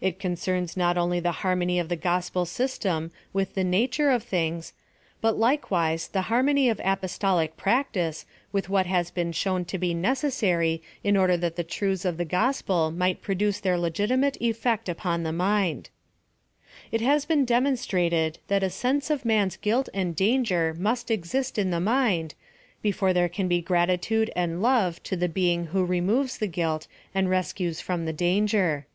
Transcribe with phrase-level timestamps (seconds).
[0.00, 4.72] It concerns not only the harmony of the gospel system with the natur^j of things,
[5.20, 9.94] but likewise the harmony of apostolic prac tice with what has been shown to be
[9.94, 15.22] necessary in order that the truths of the gospel might produce their legitimate effect upon
[15.22, 15.88] the mind:
[16.90, 21.70] It has been demonstrated that a sense of man's guilt and danger must exist in
[21.70, 22.34] the mind,
[22.82, 27.30] before there can be orratitude and love to the beinof who removes the guilt and
[27.30, 28.88] rescues from the danger.